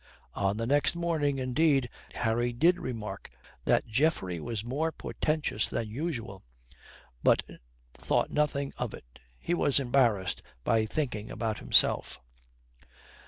[0.33, 3.29] On the next morning, indeed, Harry did remark
[3.65, 6.41] that Geoffrey was more portentous than usual,
[7.21, 7.43] but
[7.99, 9.19] thought nothing of it.
[9.37, 12.19] He was embarrassed by thinking about himself.